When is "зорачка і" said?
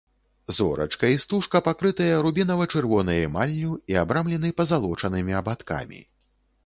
0.59-1.19